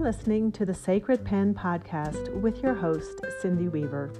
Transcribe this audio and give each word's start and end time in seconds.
are 0.00 0.04
listening 0.04 0.50
to 0.50 0.64
the 0.64 0.72
Sacred 0.72 1.22
Pen 1.26 1.52
podcast 1.52 2.32
with 2.40 2.62
your 2.62 2.72
host, 2.72 3.20
Cindy 3.42 3.68
Weaver. 3.68 4.10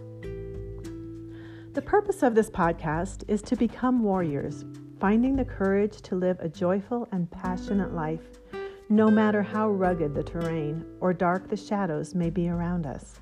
The 1.72 1.80
purpose 1.80 2.22
of 2.22 2.34
this 2.34 2.50
podcast 2.50 3.24
is 3.28 3.40
to 3.42 3.56
become 3.56 4.02
warriors, 4.02 4.66
finding 5.00 5.36
the 5.36 5.44
courage 5.44 6.02
to 6.02 6.16
live 6.16 6.38
a 6.40 6.50
joyful 6.50 7.08
and 7.12 7.30
passionate 7.30 7.94
life, 7.94 8.20
no 8.90 9.10
matter 9.10 9.42
how 9.42 9.70
rugged 9.70 10.14
the 10.14 10.22
terrain 10.22 10.84
or 11.00 11.14
dark 11.14 11.48
the 11.48 11.56
shadows 11.56 12.14
may 12.14 12.28
be 12.28 12.50
around 12.50 12.84
us. 12.84 13.20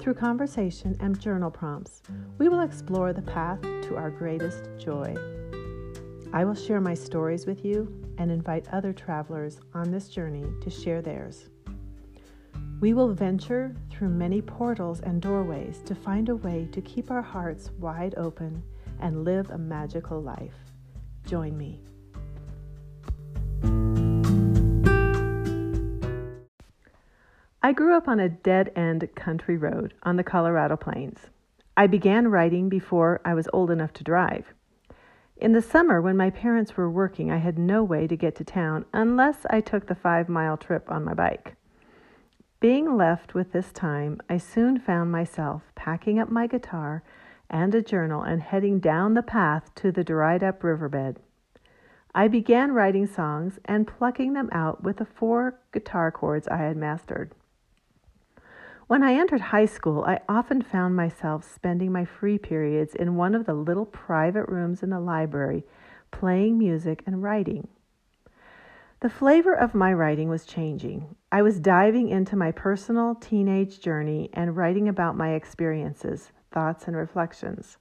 Through 0.00 0.14
conversation 0.14 0.96
and 0.98 1.20
journal 1.20 1.52
prompts, 1.52 2.02
we 2.38 2.48
will 2.48 2.62
explore 2.62 3.12
the 3.12 3.22
path 3.22 3.62
to 3.62 3.96
our 3.96 4.10
greatest 4.10 4.64
joy. 4.76 5.14
I 6.32 6.44
will 6.44 6.54
share 6.54 6.80
my 6.80 6.94
stories 6.94 7.46
with 7.46 7.64
you 7.64 7.92
and 8.18 8.30
invite 8.30 8.66
other 8.72 8.92
travelers 8.92 9.60
on 9.72 9.92
this 9.92 10.08
journey 10.08 10.44
to 10.62 10.70
share 10.70 11.00
theirs. 11.00 11.48
We 12.80 12.94
will 12.94 13.12
venture 13.12 13.76
through 13.90 14.08
many 14.08 14.40
portals 14.40 15.00
and 15.00 15.20
doorways 15.20 15.82
to 15.84 15.94
find 15.94 16.30
a 16.30 16.36
way 16.36 16.66
to 16.72 16.80
keep 16.80 17.10
our 17.10 17.20
hearts 17.20 17.70
wide 17.78 18.14
open 18.16 18.62
and 18.98 19.22
live 19.22 19.50
a 19.50 19.58
magical 19.58 20.22
life. 20.22 20.54
Join 21.26 21.58
me. 21.58 21.82
I 27.62 27.72
grew 27.72 27.94
up 27.94 28.08
on 28.08 28.18
a 28.18 28.30
dead 28.30 28.72
end 28.74 29.06
country 29.14 29.58
road 29.58 29.92
on 30.02 30.16
the 30.16 30.24
Colorado 30.24 30.78
Plains. 30.78 31.18
I 31.76 31.86
began 31.86 32.28
writing 32.28 32.70
before 32.70 33.20
I 33.26 33.34
was 33.34 33.46
old 33.52 33.70
enough 33.70 33.92
to 33.94 34.04
drive. 34.04 34.54
In 35.36 35.52
the 35.52 35.60
summer, 35.60 36.00
when 36.00 36.16
my 36.16 36.30
parents 36.30 36.78
were 36.78 36.90
working, 36.90 37.30
I 37.30 37.36
had 37.36 37.58
no 37.58 37.84
way 37.84 38.06
to 38.06 38.16
get 38.16 38.36
to 38.36 38.44
town 38.44 38.86
unless 38.94 39.44
I 39.50 39.60
took 39.60 39.86
the 39.86 39.94
five 39.94 40.30
mile 40.30 40.56
trip 40.56 40.90
on 40.90 41.04
my 41.04 41.12
bike. 41.12 41.56
Being 42.60 42.94
left 42.94 43.32
with 43.32 43.52
this 43.52 43.72
time, 43.72 44.20
I 44.28 44.36
soon 44.36 44.78
found 44.78 45.10
myself 45.10 45.62
packing 45.74 46.18
up 46.18 46.30
my 46.30 46.46
guitar 46.46 47.02
and 47.48 47.74
a 47.74 47.80
journal 47.80 48.20
and 48.20 48.42
heading 48.42 48.80
down 48.80 49.14
the 49.14 49.22
path 49.22 49.74
to 49.76 49.90
the 49.90 50.04
dried 50.04 50.44
up 50.44 50.62
riverbed. 50.62 51.20
I 52.14 52.28
began 52.28 52.72
writing 52.72 53.06
songs 53.06 53.58
and 53.64 53.86
plucking 53.86 54.34
them 54.34 54.50
out 54.52 54.82
with 54.82 54.98
the 54.98 55.06
four 55.06 55.58
guitar 55.72 56.12
chords 56.12 56.48
I 56.48 56.58
had 56.58 56.76
mastered. 56.76 57.32
When 58.88 59.02
I 59.02 59.14
entered 59.14 59.40
high 59.40 59.64
school, 59.64 60.04
I 60.04 60.20
often 60.28 60.60
found 60.60 60.94
myself 60.94 61.50
spending 61.50 61.90
my 61.92 62.04
free 62.04 62.36
periods 62.36 62.94
in 62.94 63.16
one 63.16 63.34
of 63.34 63.46
the 63.46 63.54
little 63.54 63.86
private 63.86 64.48
rooms 64.50 64.82
in 64.82 64.90
the 64.90 65.00
library, 65.00 65.64
playing 66.10 66.58
music 66.58 67.04
and 67.06 67.22
writing. 67.22 67.68
The 69.00 69.08
flavor 69.08 69.54
of 69.54 69.74
my 69.74 69.94
writing 69.94 70.28
was 70.28 70.44
changing. 70.44 71.16
I 71.32 71.40
was 71.40 71.58
diving 71.58 72.10
into 72.10 72.36
my 72.36 72.52
personal 72.52 73.14
teenage 73.14 73.80
journey 73.80 74.28
and 74.34 74.54
writing 74.54 74.88
about 74.88 75.16
my 75.16 75.30
experiences, 75.30 76.32
thoughts, 76.50 76.86
and 76.86 76.94
reflections. 76.94 77.78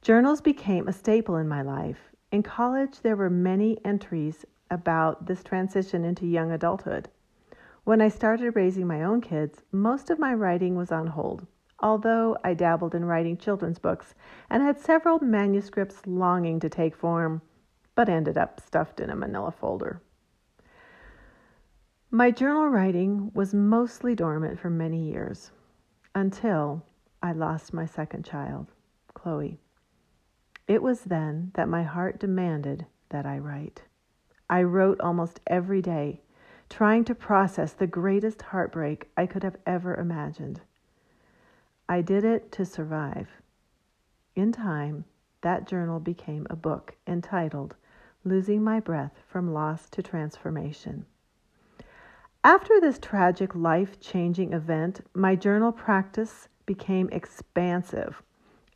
Journals 0.00 0.40
became 0.40 0.88
a 0.88 0.92
staple 0.92 1.36
in 1.36 1.46
my 1.46 1.62
life. 1.62 2.10
In 2.32 2.42
college, 2.42 3.02
there 3.02 3.14
were 3.14 3.30
many 3.30 3.78
entries 3.84 4.44
about 4.68 5.26
this 5.26 5.44
transition 5.44 6.04
into 6.04 6.26
young 6.26 6.50
adulthood. 6.50 7.08
When 7.84 8.00
I 8.00 8.08
started 8.08 8.56
raising 8.56 8.88
my 8.88 9.04
own 9.04 9.20
kids, 9.20 9.62
most 9.70 10.10
of 10.10 10.18
my 10.18 10.34
writing 10.34 10.74
was 10.74 10.90
on 10.90 11.06
hold, 11.06 11.46
although 11.78 12.36
I 12.42 12.54
dabbled 12.54 12.96
in 12.96 13.04
writing 13.04 13.36
children's 13.36 13.78
books 13.78 14.16
and 14.50 14.60
had 14.60 14.80
several 14.80 15.20
manuscripts 15.20 16.04
longing 16.04 16.58
to 16.58 16.68
take 16.68 16.96
form, 16.96 17.42
but 17.94 18.08
ended 18.08 18.36
up 18.36 18.58
stuffed 18.58 18.98
in 18.98 19.08
a 19.08 19.14
manila 19.14 19.52
folder. 19.52 20.02
My 22.14 22.30
journal 22.30 22.68
writing 22.68 23.30
was 23.32 23.54
mostly 23.54 24.14
dormant 24.14 24.58
for 24.58 24.68
many 24.68 25.10
years 25.10 25.50
until 26.14 26.84
I 27.22 27.32
lost 27.32 27.72
my 27.72 27.86
second 27.86 28.26
child, 28.26 28.66
Chloe. 29.14 29.58
It 30.68 30.82
was 30.82 31.04
then 31.04 31.52
that 31.54 31.70
my 31.70 31.84
heart 31.84 32.20
demanded 32.20 32.84
that 33.08 33.24
I 33.24 33.38
write. 33.38 33.84
I 34.50 34.62
wrote 34.62 35.00
almost 35.00 35.40
every 35.46 35.80
day 35.80 36.20
trying 36.68 37.04
to 37.06 37.14
process 37.14 37.72
the 37.72 37.86
greatest 37.86 38.42
heartbreak 38.42 39.10
I 39.16 39.24
could 39.24 39.42
have 39.42 39.56
ever 39.64 39.94
imagined. 39.94 40.60
I 41.88 42.02
did 42.02 42.24
it 42.24 42.52
to 42.52 42.66
survive. 42.66 43.28
In 44.36 44.52
time, 44.52 45.06
that 45.40 45.66
journal 45.66 45.98
became 45.98 46.46
a 46.50 46.56
book 46.56 46.94
entitled 47.06 47.74
Losing 48.22 48.62
My 48.62 48.80
Breath 48.80 49.22
from 49.26 49.54
Loss 49.54 49.88
to 49.88 50.02
Transformation. 50.02 51.06
After 52.44 52.80
this 52.80 52.98
tragic 52.98 53.54
life 53.54 54.00
changing 54.00 54.52
event, 54.52 55.00
my 55.14 55.36
journal 55.36 55.70
practice 55.70 56.48
became 56.66 57.08
expansive, 57.10 58.20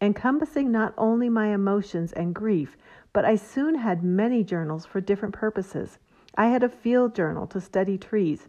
encompassing 0.01 0.71
not 0.71 0.95
only 0.97 1.29
my 1.29 1.49
emotions 1.49 2.13
and 2.13 2.33
grief, 2.33 2.77
but 3.13 3.25
I 3.25 3.35
soon 3.35 3.75
had 3.75 4.05
many 4.05 4.45
journals 4.45 4.87
for 4.87 5.01
different 5.01 5.35
purposes 5.35 5.99
I 6.37 6.47
had 6.47 6.63
a 6.63 6.69
field 6.69 7.15
journal 7.15 7.47
to 7.49 7.61
study 7.61 7.99
trees 7.99 8.49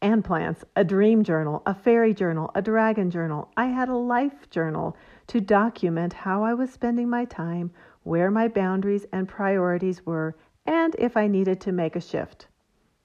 and 0.00 0.24
plants, 0.24 0.64
a 0.74 0.82
dream 0.82 1.22
journal, 1.22 1.62
a 1.64 1.74
fairy 1.74 2.12
journal, 2.12 2.50
a 2.56 2.62
dragon 2.62 3.10
journal. 3.10 3.52
I 3.56 3.66
had 3.66 3.88
a 3.88 3.96
life 3.96 4.50
journal 4.50 4.96
to 5.28 5.40
document 5.40 6.12
how 6.12 6.42
I 6.42 6.54
was 6.54 6.72
spending 6.72 7.08
my 7.08 7.26
time, 7.26 7.70
where 8.02 8.30
my 8.30 8.48
boundaries 8.48 9.06
and 9.12 9.28
priorities 9.28 10.04
were, 10.04 10.34
and 10.66 10.96
if 10.98 11.16
I 11.16 11.28
needed 11.28 11.60
to 11.60 11.70
make 11.70 11.94
a 11.94 12.00
shift. 12.00 12.48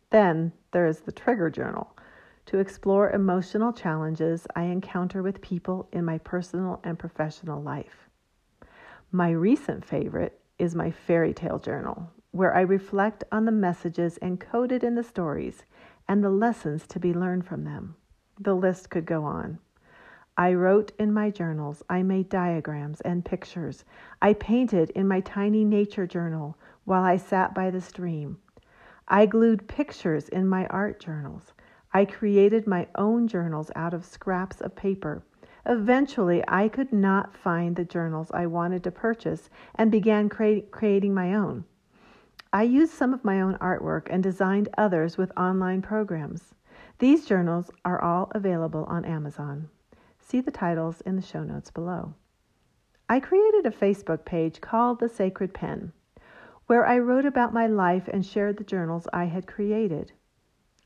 Then 0.10 0.54
there 0.72 0.88
is 0.88 1.02
the 1.02 1.12
trigger 1.12 1.50
journal 1.50 1.96
to 2.46 2.60
explore 2.60 3.12
emotional 3.12 3.74
challenges 3.74 4.48
I 4.56 4.64
encounter 4.64 5.22
with 5.22 5.42
people 5.42 5.90
in 5.92 6.06
my 6.06 6.18
personal 6.20 6.80
and 6.84 6.98
professional 6.98 7.62
life. 7.62 8.08
My 9.12 9.32
recent 9.32 9.84
favorite 9.84 10.40
is 10.58 10.76
my 10.76 10.92
fairy 10.92 11.34
tale 11.34 11.60
journal, 11.60 12.10
where 12.32 12.56
I 12.56 12.62
reflect 12.62 13.24
on 13.32 13.46
the 13.46 13.52
messages 13.52 14.18
encoded 14.22 14.84
in 14.84 14.96
the 14.96 15.04
stories 15.04 15.66
and 16.08 16.24
the 16.24 16.30
lessons 16.30 16.88
to 16.88 17.00
be 17.00 17.14
learned 17.14 17.46
from 17.46 17.66
them. 17.66 17.96
The 18.40 18.56
list 18.56 18.90
could 18.90 19.06
go 19.06 19.26
on. 19.26 19.60
I 20.38 20.54
wrote 20.54 20.92
in 21.00 21.12
my 21.14 21.32
journals, 21.32 21.84
I 21.90 22.04
made 22.04 22.30
diagrams 22.30 23.02
and 23.02 23.26
pictures. 23.26 23.84
I 24.22 24.34
painted 24.34 24.92
in 24.92 25.08
my 25.08 25.20
tiny 25.20 25.66
nature 25.66 26.06
journal 26.06 26.58
while 26.86 27.04
I 27.04 27.18
sat 27.18 27.54
by 27.54 27.72
the 27.72 27.82
stream. 27.82 28.38
I 29.10 29.26
glued 29.26 29.68
pictures 29.68 30.28
in 30.28 30.48
my 30.48 30.66
art 30.68 31.00
journals. 31.00 31.54
I 31.94 32.04
created 32.04 32.68
my 32.68 32.88
own 32.96 33.28
journals 33.28 33.72
out 33.76 33.94
of 33.94 34.04
scraps 34.04 34.60
of 34.60 34.76
paper. 34.76 35.24
Eventually, 35.66 36.44
I 36.48 36.68
could 36.68 36.92
not 36.92 37.36
find 37.36 37.76
the 37.76 37.86
journals 37.86 38.32
I 38.32 38.48
wanted 38.48 38.84
to 38.84 38.92
purchase 38.92 39.50
and 39.76 39.90
began 39.90 40.28
cre- 40.28 40.66
creating 40.72 41.14
my 41.14 41.34
own. 41.34 41.64
I 42.52 42.64
used 42.64 42.94
some 42.94 43.14
of 43.14 43.24
my 43.24 43.42
own 43.42 43.56
artwork 43.60 44.08
and 44.10 44.22
designed 44.22 44.70
others 44.78 45.18
with 45.18 45.38
online 45.38 45.82
programs. 45.82 46.54
These 47.00 47.26
journals 47.26 47.72
are 47.86 48.02
all 48.02 48.32
available 48.36 48.84
on 48.86 49.06
Amazon. 49.06 49.70
See 50.20 50.42
the 50.42 50.52
titles 50.52 51.02
in 51.02 51.16
the 51.16 51.22
show 51.22 51.44
notes 51.44 51.72
below. 51.72 52.14
I 53.08 53.22
created 53.22 53.66
a 53.66 53.72
Facebook 53.72 54.26
page 54.26 54.60
called 54.60 55.00
The 55.00 55.08
Sacred 55.08 55.54
Pen, 55.54 55.94
where 56.68 56.86
I 56.86 57.00
wrote 57.00 57.26
about 57.26 57.54
my 57.54 57.66
life 57.66 58.08
and 58.08 58.26
shared 58.26 58.58
the 58.58 58.64
journals 58.64 59.08
I 59.12 59.26
had 59.26 59.48
created. 59.48 60.12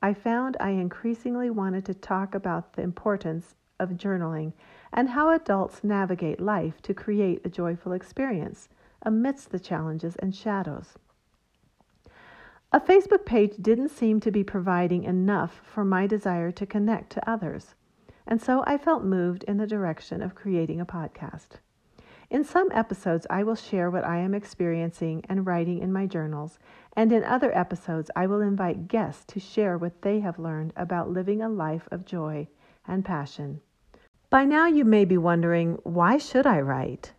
I 0.01 0.13
found 0.13 0.55
I 0.59 0.69
increasingly 0.71 1.49
wanted 1.49 1.85
to 1.85 1.93
talk 1.93 2.33
about 2.33 2.73
the 2.73 2.83
importance 2.83 3.55
of 3.79 3.91
journaling 3.91 4.53
and 4.93 5.09
how 5.09 5.29
adults 5.29 5.83
navigate 5.83 6.39
life 6.39 6.81
to 6.83 6.93
create 6.93 7.41
a 7.43 7.49
joyful 7.49 7.93
experience 7.93 8.69
amidst 9.01 9.49
the 9.49 9.59
challenges 9.59 10.15
and 10.17 10.35
shadows. 10.35 10.97
A 12.71 12.79
Facebook 12.79 13.25
page 13.25 13.55
didn't 13.59 13.89
seem 13.89 14.19
to 14.21 14.31
be 14.31 14.43
providing 14.43 15.03
enough 15.03 15.61
for 15.63 15.83
my 15.83 16.07
desire 16.07 16.51
to 16.51 16.65
connect 16.65 17.11
to 17.13 17.29
others, 17.29 17.73
and 18.25 18.41
so 18.41 18.63
I 18.65 18.77
felt 18.77 19.03
moved 19.03 19.43
in 19.43 19.57
the 19.57 19.67
direction 19.67 20.21
of 20.21 20.35
creating 20.35 20.79
a 20.79 20.85
podcast. 20.85 21.59
In 22.31 22.45
some 22.45 22.69
episodes, 22.71 23.27
I 23.29 23.43
will 23.43 23.55
share 23.55 23.91
what 23.91 24.05
I 24.05 24.19
am 24.19 24.33
experiencing 24.33 25.21
and 25.27 25.45
writing 25.45 25.79
in 25.79 25.91
my 25.91 26.07
journals, 26.07 26.59
and 26.95 27.11
in 27.11 27.25
other 27.25 27.53
episodes, 27.53 28.09
I 28.15 28.25
will 28.25 28.39
invite 28.39 28.87
guests 28.87 29.25
to 29.33 29.39
share 29.41 29.77
what 29.77 30.01
they 30.01 30.21
have 30.21 30.39
learned 30.39 30.71
about 30.77 31.09
living 31.09 31.41
a 31.41 31.49
life 31.49 31.89
of 31.91 32.05
joy 32.05 32.47
and 32.87 33.03
passion. 33.03 33.59
By 34.29 34.45
now, 34.45 34.65
you 34.65 34.85
may 34.85 35.03
be 35.03 35.17
wondering 35.17 35.77
why 35.83 36.17
should 36.17 36.47
I 36.47 36.61
write? 36.61 37.11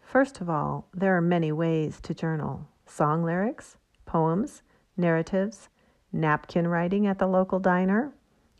First 0.00 0.40
of 0.40 0.50
all, 0.50 0.88
there 0.92 1.16
are 1.16 1.20
many 1.20 1.52
ways 1.52 2.00
to 2.00 2.12
journal 2.12 2.66
song 2.86 3.22
lyrics, 3.22 3.76
poems, 4.04 4.62
narratives, 4.96 5.68
napkin 6.12 6.66
writing 6.66 7.06
at 7.06 7.20
the 7.20 7.28
local 7.28 7.60
diner, 7.60 8.12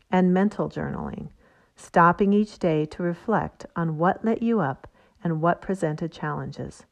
and 0.09 0.33
mental 0.33 0.69
journaling, 0.69 1.31
stopping 1.75 2.31
each 2.31 2.59
day 2.59 2.85
to 2.85 3.03
reflect 3.03 3.65
on 3.75 3.97
what 3.97 4.23
lit 4.23 4.41
you 4.41 4.61
up 4.61 4.87
and 5.27 5.41
what 5.41 5.61
presented 5.61 6.09
challenges. 6.09 6.85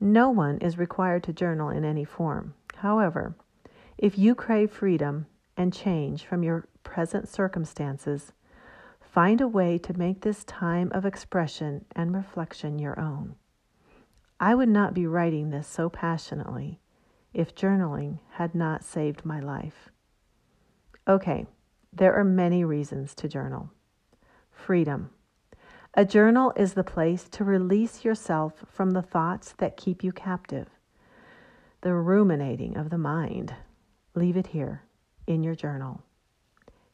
No 0.00 0.30
one 0.30 0.58
is 0.58 0.78
required 0.78 1.22
to 1.22 1.32
journal 1.32 1.68
in 1.68 1.84
any 1.84 2.04
form. 2.04 2.54
However, 2.78 3.36
if 3.96 4.18
you 4.18 4.34
crave 4.34 4.72
freedom 4.72 5.26
and 5.56 5.72
change 5.72 6.24
from 6.24 6.42
your 6.42 6.66
present 6.82 7.28
circumstances, 7.28 8.32
find 9.00 9.40
a 9.40 9.46
way 9.46 9.78
to 9.78 9.96
make 9.96 10.22
this 10.22 10.42
time 10.42 10.90
of 10.92 11.06
expression 11.06 11.84
and 11.94 12.12
reflection 12.12 12.80
your 12.80 12.98
own. 12.98 13.36
I 14.40 14.56
would 14.56 14.68
not 14.68 14.92
be 14.92 15.06
writing 15.06 15.50
this 15.50 15.68
so 15.68 15.88
passionately 15.88 16.80
if 17.32 17.54
journaling 17.54 18.18
had 18.32 18.56
not 18.56 18.82
saved 18.82 19.24
my 19.24 19.38
life. 19.38 19.90
Okay, 21.06 21.46
there 21.92 22.14
are 22.14 22.24
many 22.24 22.64
reasons 22.64 23.14
to 23.14 23.28
journal. 23.28 23.70
Freedom. 24.50 25.10
A 25.94 26.06
journal 26.06 26.54
is 26.56 26.72
the 26.72 26.84
place 26.84 27.28
to 27.32 27.44
release 27.44 28.02
yourself 28.02 28.64
from 28.66 28.92
the 28.92 29.02
thoughts 29.02 29.52
that 29.58 29.76
keep 29.76 30.02
you 30.02 30.10
captive, 30.10 30.68
the 31.82 31.92
ruminating 31.92 32.78
of 32.78 32.88
the 32.88 32.96
mind. 32.96 33.54
Leave 34.14 34.38
it 34.38 34.48
here 34.48 34.84
in 35.26 35.42
your 35.42 35.54
journal. 35.54 36.02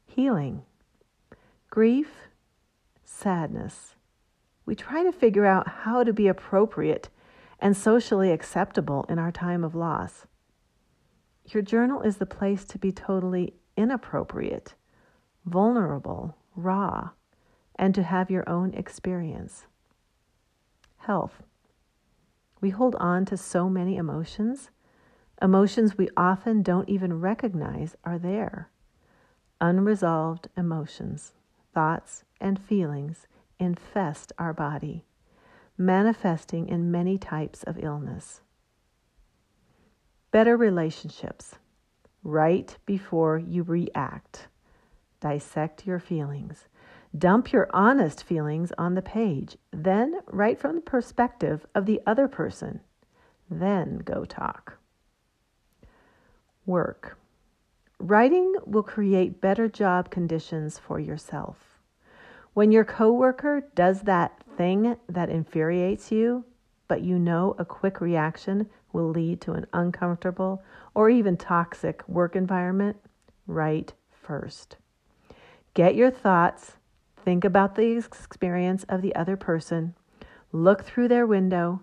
Healing. 0.05 0.63
Grief, 1.69 2.09
sadness. 3.05 3.95
We 4.65 4.75
try 4.75 5.03
to 5.03 5.13
figure 5.13 5.45
out 5.45 5.67
how 5.67 6.03
to 6.03 6.11
be 6.11 6.27
appropriate 6.27 7.07
and 7.57 7.77
socially 7.77 8.31
acceptable 8.31 9.05
in 9.07 9.17
our 9.17 9.31
time 9.31 9.63
of 9.63 9.75
loss. 9.75 10.25
Your 11.45 11.63
journal 11.63 12.01
is 12.01 12.17
the 12.17 12.25
place 12.25 12.65
to 12.65 12.77
be 12.77 12.91
totally 12.91 13.53
inappropriate, 13.77 14.73
vulnerable, 15.45 16.35
raw, 16.53 17.11
and 17.79 17.95
to 17.95 18.03
have 18.03 18.29
your 18.29 18.47
own 18.47 18.73
experience. 18.73 19.65
Health. 20.97 21.41
We 22.59 22.71
hold 22.71 22.95
on 22.99 23.23
to 23.25 23.37
so 23.37 23.69
many 23.69 23.95
emotions, 23.95 24.69
emotions 25.41 25.97
we 25.97 26.09
often 26.17 26.61
don't 26.61 26.89
even 26.89 27.21
recognize 27.21 27.95
are 28.03 28.19
there. 28.19 28.69
Unresolved 29.61 30.49
emotions, 30.57 31.31
thoughts, 31.73 32.25
and 32.41 32.59
feelings 32.59 33.27
infest 33.59 34.33
our 34.37 34.53
body, 34.53 35.05
manifesting 35.77 36.67
in 36.67 36.91
many 36.91 37.17
types 37.17 37.63
of 37.63 37.81
illness. 37.81 38.41
Better 40.31 40.57
relationships. 40.57 41.55
Right 42.23 42.75
before 42.85 43.37
you 43.37 43.63
react. 43.63 44.47
Dissect 45.21 45.87
your 45.87 45.99
feelings. 45.99 46.67
Dump 47.17 47.51
your 47.51 47.67
honest 47.73 48.23
feelings 48.23 48.71
on 48.77 48.93
the 48.93 49.01
page. 49.01 49.57
Then 49.71 50.19
write 50.27 50.59
from 50.59 50.75
the 50.75 50.81
perspective 50.81 51.65
of 51.73 51.85
the 51.85 52.01
other 52.05 52.27
person. 52.27 52.81
Then 53.49 53.99
go 53.99 54.25
talk. 54.25 54.77
Work. 56.65 57.17
Writing 57.97 58.53
will 58.65 58.83
create 58.83 59.41
better 59.41 59.67
job 59.67 60.11
conditions 60.11 60.77
for 60.77 60.99
yourself. 60.99 61.79
When 62.53 62.71
your 62.71 62.85
coworker 62.85 63.69
does 63.73 64.01
that 64.01 64.43
thing 64.55 64.95
that 65.07 65.29
infuriates 65.29 66.11
you, 66.11 66.45
but 66.87 67.01
you 67.01 67.17
know 67.17 67.55
a 67.57 67.65
quick 67.65 68.01
reaction 68.01 68.69
will 68.93 69.09
lead 69.09 69.41
to 69.41 69.53
an 69.53 69.65
uncomfortable 69.73 70.63
or 70.93 71.09
even 71.09 71.37
toxic 71.37 72.07
work 72.07 72.35
environment, 72.35 72.97
write 73.47 73.93
first. 74.11 74.77
Get 75.73 75.95
your 75.95 76.11
thoughts, 76.11 76.73
think 77.23 77.43
about 77.43 77.75
the 77.75 77.97
experience 77.97 78.83
of 78.89 79.01
the 79.01 79.15
other 79.15 79.37
person, 79.37 79.95
look 80.51 80.83
through 80.83 81.07
their 81.07 81.27
window, 81.27 81.81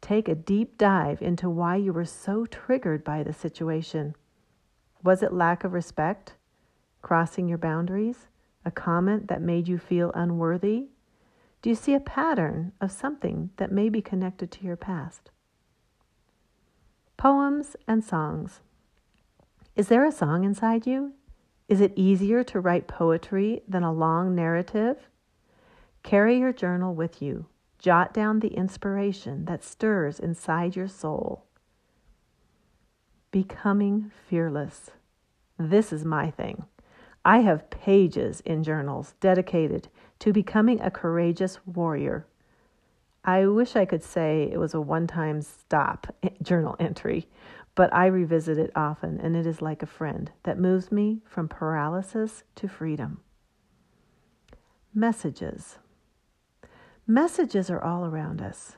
take 0.00 0.28
a 0.28 0.34
deep 0.34 0.78
dive 0.78 1.20
into 1.20 1.50
why 1.50 1.76
you 1.76 1.92
were 1.92 2.04
so 2.04 2.46
triggered 2.46 3.02
by 3.02 3.22
the 3.22 3.32
situation. 3.32 4.14
Was 5.02 5.22
it 5.22 5.32
lack 5.32 5.64
of 5.64 5.72
respect? 5.72 6.34
Crossing 7.02 7.48
your 7.48 7.58
boundaries? 7.58 8.28
A 8.64 8.70
comment 8.70 9.28
that 9.28 9.40
made 9.40 9.68
you 9.68 9.78
feel 9.78 10.10
unworthy? 10.14 10.88
Do 11.62 11.70
you 11.70 11.76
see 11.76 11.94
a 11.94 12.00
pattern 12.00 12.72
of 12.80 12.92
something 12.92 13.50
that 13.56 13.72
may 13.72 13.88
be 13.88 14.02
connected 14.02 14.50
to 14.52 14.64
your 14.64 14.76
past? 14.76 15.30
Poems 17.16 17.76
and 17.88 18.04
songs. 18.04 18.60
Is 19.74 19.88
there 19.88 20.04
a 20.04 20.12
song 20.12 20.44
inside 20.44 20.86
you? 20.86 21.12
Is 21.68 21.80
it 21.80 21.92
easier 21.96 22.44
to 22.44 22.60
write 22.60 22.86
poetry 22.86 23.62
than 23.66 23.82
a 23.82 23.92
long 23.92 24.34
narrative? 24.34 25.08
Carry 26.04 26.38
your 26.38 26.52
journal 26.52 26.94
with 26.94 27.20
you. 27.20 27.46
Jot 27.78 28.14
down 28.14 28.38
the 28.38 28.54
inspiration 28.54 29.44
that 29.46 29.64
stirs 29.64 30.20
inside 30.20 30.76
your 30.76 30.86
soul. 30.86 31.44
Becoming 33.32 34.12
fearless. 34.28 34.92
This 35.58 35.92
is 35.92 36.04
my 36.04 36.30
thing. 36.30 36.66
I 37.24 37.38
have 37.38 37.70
pages 37.70 38.40
in 38.42 38.62
journals 38.62 39.14
dedicated 39.20 39.88
to 40.20 40.32
becoming 40.32 40.80
a 40.80 40.92
courageous 40.92 41.58
warrior. 41.66 42.26
I 43.24 43.46
wish 43.46 43.74
I 43.74 43.84
could 43.84 44.04
say 44.04 44.48
it 44.52 44.58
was 44.58 44.74
a 44.74 44.80
one 44.80 45.08
time 45.08 45.42
stop 45.42 46.14
journal 46.42 46.76
entry, 46.78 47.28
but 47.76 47.92
I 47.94 48.06
revisit 48.06 48.58
it 48.58 48.72
often, 48.74 49.20
and 49.20 49.36
it 49.36 49.46
is 49.46 49.62
like 49.62 49.82
a 49.82 49.86
friend 49.86 50.32
that 50.42 50.58
moves 50.58 50.90
me 50.90 51.20
from 51.24 51.46
paralysis 51.46 52.42
to 52.56 52.66
freedom. 52.66 53.20
Messages. 54.92 55.78
Messages 57.06 57.70
are 57.70 57.82
all 57.82 58.06
around 58.06 58.40
us. 58.40 58.76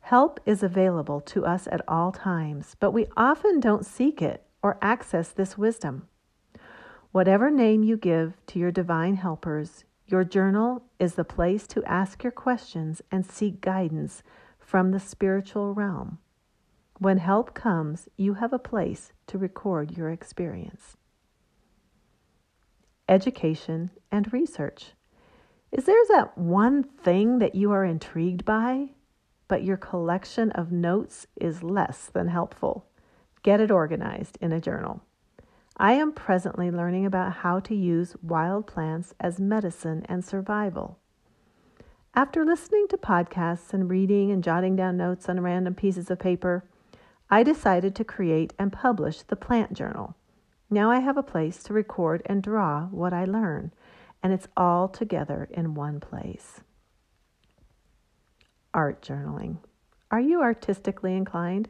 Help 0.00 0.40
is 0.44 0.62
available 0.62 1.20
to 1.20 1.46
us 1.46 1.68
at 1.70 1.80
all 1.86 2.10
times, 2.10 2.74
but 2.80 2.90
we 2.90 3.06
often 3.16 3.60
don't 3.60 3.86
seek 3.86 4.20
it 4.20 4.44
or 4.62 4.78
access 4.82 5.28
this 5.28 5.56
wisdom. 5.56 6.08
Whatever 7.12 7.50
name 7.50 7.84
you 7.84 7.96
give 7.96 8.34
to 8.48 8.58
your 8.58 8.72
divine 8.72 9.14
helpers, 9.14 9.84
your 10.06 10.24
journal 10.24 10.82
is 10.98 11.14
the 11.14 11.24
place 11.24 11.66
to 11.68 11.84
ask 11.84 12.24
your 12.24 12.32
questions 12.32 13.00
and 13.12 13.24
seek 13.24 13.60
guidance 13.60 14.22
from 14.58 14.90
the 14.90 15.00
spiritual 15.00 15.72
realm. 15.72 16.18
When 16.98 17.18
help 17.18 17.54
comes, 17.54 18.08
you 18.16 18.34
have 18.34 18.52
a 18.52 18.58
place 18.58 19.12
to 19.28 19.38
record 19.38 19.96
your 19.96 20.10
experience. 20.10 20.96
Education 23.08 23.90
and 24.10 24.32
research. 24.32 24.94
Is 25.70 25.84
there 25.84 26.02
that 26.08 26.36
one 26.36 26.82
thing 26.82 27.38
that 27.38 27.54
you 27.54 27.70
are 27.70 27.84
intrigued 27.84 28.44
by, 28.44 28.90
but 29.46 29.62
your 29.62 29.76
collection 29.76 30.50
of 30.52 30.72
notes 30.72 31.26
is 31.36 31.62
less 31.62 32.06
than 32.06 32.28
helpful? 32.28 32.86
Get 33.44 33.60
it 33.60 33.70
organized 33.70 34.36
in 34.40 34.52
a 34.52 34.60
journal. 34.60 35.02
I 35.76 35.92
am 35.92 36.10
presently 36.10 36.70
learning 36.72 37.06
about 37.06 37.32
how 37.32 37.60
to 37.60 37.74
use 37.74 38.16
wild 38.20 38.66
plants 38.66 39.14
as 39.20 39.38
medicine 39.38 40.04
and 40.08 40.24
survival. 40.24 40.98
After 42.12 42.44
listening 42.44 42.88
to 42.88 42.96
podcasts 42.96 43.72
and 43.72 43.88
reading 43.88 44.32
and 44.32 44.42
jotting 44.42 44.74
down 44.74 44.96
notes 44.96 45.28
on 45.28 45.40
random 45.40 45.74
pieces 45.76 46.10
of 46.10 46.18
paper, 46.18 46.64
I 47.30 47.42
decided 47.42 47.94
to 47.96 48.04
create 48.04 48.54
and 48.58 48.72
publish 48.72 49.22
the 49.22 49.36
Plant 49.36 49.74
Journal. 49.74 50.16
Now 50.70 50.90
I 50.90 51.00
have 51.00 51.16
a 51.16 51.22
place 51.22 51.62
to 51.64 51.74
record 51.74 52.22
and 52.26 52.42
draw 52.42 52.86
what 52.86 53.12
I 53.12 53.24
learn, 53.24 53.72
and 54.22 54.32
it's 54.32 54.48
all 54.56 54.88
together 54.88 55.48
in 55.50 55.74
one 55.74 56.00
place. 56.00 56.60
Art 58.72 59.02
journaling. 59.02 59.58
Are 60.10 60.20
you 60.20 60.40
artistically 60.40 61.14
inclined? 61.14 61.68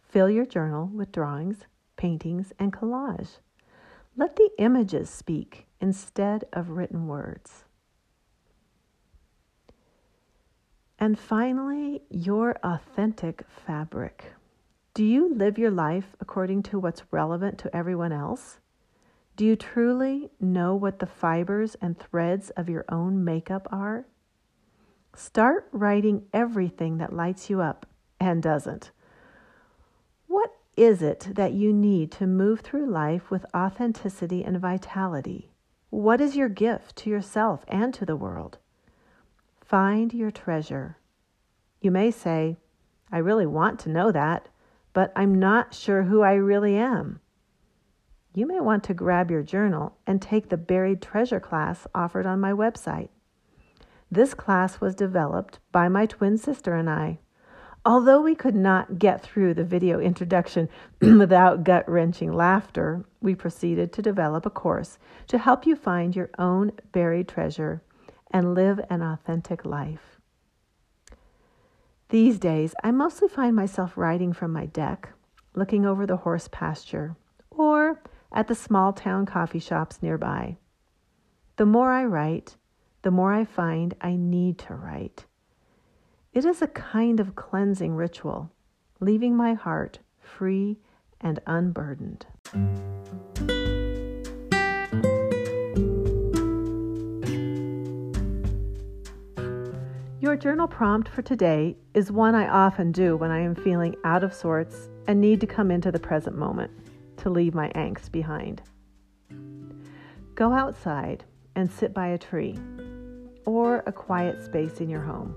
Fill 0.00 0.30
your 0.30 0.46
journal 0.46 0.88
with 0.92 1.10
drawings, 1.10 1.64
paintings, 1.96 2.52
and 2.58 2.72
collage. 2.72 3.38
Let 4.16 4.36
the 4.36 4.50
images 4.58 5.10
speak 5.10 5.66
instead 5.80 6.44
of 6.52 6.70
written 6.70 7.08
words. 7.08 7.64
And 11.00 11.18
finally, 11.18 12.02
your 12.10 12.56
authentic 12.62 13.44
fabric. 13.48 14.32
Do 14.94 15.04
you 15.04 15.34
live 15.34 15.58
your 15.58 15.72
life 15.72 16.14
according 16.20 16.62
to 16.64 16.78
what's 16.78 17.02
relevant 17.10 17.58
to 17.58 17.76
everyone 17.76 18.12
else? 18.12 18.60
Do 19.34 19.44
you 19.44 19.56
truly 19.56 20.30
know 20.40 20.76
what 20.76 21.00
the 21.00 21.06
fibers 21.06 21.74
and 21.80 21.98
threads 21.98 22.50
of 22.50 22.68
your 22.68 22.84
own 22.88 23.24
makeup 23.24 23.66
are? 23.72 24.06
Start 25.16 25.66
writing 25.72 26.26
everything 26.32 26.98
that 26.98 27.12
lights 27.12 27.50
you 27.50 27.60
up 27.60 27.86
and 28.20 28.40
doesn't 28.40 28.92
What 30.28 30.54
is 30.76 31.02
it 31.02 31.28
that 31.34 31.52
you 31.52 31.72
need 31.72 32.12
to 32.12 32.26
move 32.28 32.60
through 32.60 32.86
life 32.86 33.30
with 33.32 33.46
authenticity 33.54 34.44
and 34.44 34.60
vitality? 34.60 35.50
What 35.90 36.20
is 36.20 36.36
your 36.36 36.48
gift 36.48 36.94
to 36.98 37.10
yourself 37.10 37.64
and 37.66 37.92
to 37.94 38.06
the 38.06 38.16
world? 38.16 38.58
Find 39.60 40.14
your 40.14 40.30
treasure. 40.30 40.98
You 41.80 41.90
may 41.90 42.12
say, 42.12 42.56
I 43.10 43.18
really 43.18 43.46
want 43.46 43.80
to 43.80 43.88
know 43.88 44.12
that, 44.12 44.48
but 44.94 45.12
I'm 45.14 45.34
not 45.34 45.74
sure 45.74 46.04
who 46.04 46.22
I 46.22 46.32
really 46.34 46.76
am. 46.76 47.20
You 48.32 48.46
may 48.46 48.60
want 48.60 48.82
to 48.84 48.94
grab 48.94 49.30
your 49.30 49.42
journal 49.42 49.98
and 50.06 50.22
take 50.22 50.48
the 50.48 50.56
Buried 50.56 51.02
Treasure 51.02 51.40
class 51.40 51.86
offered 51.94 52.24
on 52.24 52.40
my 52.40 52.52
website. 52.52 53.10
This 54.10 54.32
class 54.32 54.80
was 54.80 54.94
developed 54.94 55.58
by 55.70 55.88
my 55.88 56.06
twin 56.06 56.38
sister 56.38 56.74
and 56.74 56.88
I. 56.88 57.18
Although 57.86 58.22
we 58.22 58.34
could 58.34 58.54
not 58.54 58.98
get 58.98 59.22
through 59.22 59.54
the 59.54 59.64
video 59.64 60.00
introduction 60.00 60.68
without 61.00 61.64
gut 61.64 61.88
wrenching 61.88 62.32
laughter, 62.32 63.04
we 63.20 63.34
proceeded 63.34 63.92
to 63.92 64.02
develop 64.02 64.46
a 64.46 64.50
course 64.50 64.98
to 65.28 65.36
help 65.36 65.66
you 65.66 65.76
find 65.76 66.16
your 66.16 66.30
own 66.38 66.72
buried 66.92 67.28
treasure 67.28 67.82
and 68.30 68.54
live 68.54 68.80
an 68.88 69.02
authentic 69.02 69.64
life. 69.64 70.13
These 72.14 72.38
days, 72.38 72.76
I 72.84 72.92
mostly 72.92 73.26
find 73.26 73.56
myself 73.56 73.96
writing 73.96 74.32
from 74.32 74.52
my 74.52 74.66
deck, 74.66 75.08
looking 75.56 75.84
over 75.84 76.06
the 76.06 76.18
horse 76.18 76.48
pasture, 76.52 77.16
or 77.50 78.00
at 78.30 78.46
the 78.46 78.54
small 78.54 78.92
town 78.92 79.26
coffee 79.26 79.58
shops 79.58 80.00
nearby. 80.00 80.58
The 81.56 81.66
more 81.66 81.90
I 81.90 82.04
write, 82.04 82.54
the 83.02 83.10
more 83.10 83.32
I 83.32 83.44
find 83.44 83.96
I 84.00 84.14
need 84.14 84.58
to 84.58 84.76
write. 84.76 85.24
It 86.32 86.44
is 86.44 86.62
a 86.62 86.68
kind 86.68 87.18
of 87.18 87.34
cleansing 87.34 87.96
ritual, 87.96 88.52
leaving 89.00 89.36
my 89.36 89.54
heart 89.54 89.98
free 90.20 90.78
and 91.20 91.40
unburdened. 91.48 92.26
Your 100.34 100.40
journal 100.40 100.66
prompt 100.66 101.08
for 101.08 101.22
today 101.22 101.76
is 101.94 102.10
one 102.10 102.34
I 102.34 102.48
often 102.48 102.90
do 102.90 103.16
when 103.16 103.30
I 103.30 103.38
am 103.38 103.54
feeling 103.54 103.94
out 104.02 104.24
of 104.24 104.34
sorts 104.34 104.88
and 105.06 105.20
need 105.20 105.40
to 105.42 105.46
come 105.46 105.70
into 105.70 105.92
the 105.92 106.00
present 106.00 106.36
moment 106.36 106.72
to 107.18 107.30
leave 107.30 107.54
my 107.54 107.68
angst 107.76 108.10
behind. 108.10 108.60
Go 110.34 110.52
outside 110.52 111.22
and 111.54 111.70
sit 111.70 111.94
by 111.94 112.08
a 112.08 112.18
tree 112.18 112.58
or 113.46 113.84
a 113.86 113.92
quiet 113.92 114.42
space 114.42 114.80
in 114.80 114.88
your 114.88 115.02
home. 115.02 115.36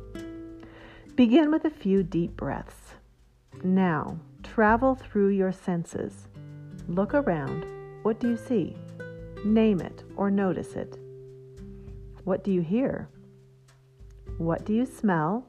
Begin 1.14 1.52
with 1.52 1.66
a 1.66 1.70
few 1.70 2.02
deep 2.02 2.36
breaths. 2.36 2.96
Now, 3.64 4.20
travel 4.42 4.96
through 4.96 5.30
your 5.30 5.52
senses. 5.52 6.28
Look 6.88 7.14
around. 7.14 7.68
What 8.02 8.20
do 8.20 8.30
you 8.30 8.36
see? 8.36 8.76
Name 9.46 9.80
it 9.80 10.04
or 10.16 10.32
notice 10.32 10.74
it. 10.74 10.98
What 12.24 12.44
do 12.44 12.52
you 12.52 12.62
hear? 12.62 13.10
What 14.38 14.66
do 14.66 14.74
you 14.74 14.86
smell? 14.86 15.48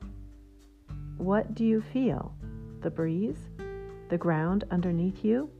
What 1.18 1.54
do 1.54 1.62
you 1.62 1.82
feel? 1.82 2.34
The 2.80 2.88
breeze? 2.88 3.36
The 4.08 4.16
ground 4.16 4.64
underneath 4.70 5.22
you? 5.22 5.50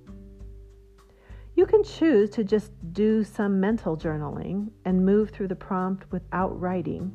You 1.55 1.67
can 1.67 1.85
choose 1.85 2.31
to 2.31 2.43
just 2.43 2.73
do 2.95 3.23
some 3.23 3.61
mental 3.61 3.99
journaling 3.99 4.71
and 4.87 5.05
move 5.05 5.29
through 5.29 5.49
the 5.49 5.55
prompt 5.55 6.11
without 6.11 6.59
writing, 6.59 7.13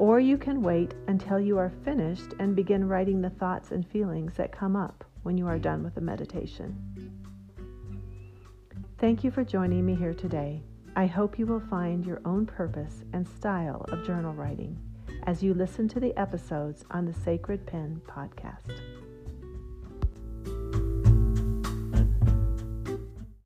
or 0.00 0.18
you 0.18 0.36
can 0.36 0.62
wait 0.62 0.94
until 1.06 1.38
you 1.38 1.58
are 1.58 1.70
finished 1.84 2.34
and 2.40 2.56
begin 2.56 2.88
writing 2.88 3.22
the 3.22 3.30
thoughts 3.30 3.70
and 3.70 3.86
feelings 3.86 4.34
that 4.34 4.50
come 4.50 4.74
up 4.74 5.04
when 5.22 5.38
you 5.38 5.46
are 5.46 5.60
done 5.60 5.84
with 5.84 5.94
the 5.94 6.00
meditation. 6.00 6.74
Thank 8.98 9.22
you 9.22 9.30
for 9.30 9.44
joining 9.44 9.86
me 9.86 9.94
here 9.94 10.14
today. 10.14 10.64
I 10.96 11.06
hope 11.06 11.38
you 11.38 11.46
will 11.46 11.62
find 11.70 12.04
your 12.04 12.20
own 12.24 12.46
purpose 12.46 13.04
and 13.12 13.28
style 13.28 13.84
of 13.92 14.04
journal 14.04 14.34
writing 14.34 14.76
as 15.26 15.42
you 15.42 15.54
listen 15.54 15.88
to 15.88 16.00
the 16.00 16.16
episodes 16.18 16.84
on 16.90 17.06
the 17.06 17.12
Sacred 17.12 17.66
Pen 17.66 18.00
podcast. 18.06 19.03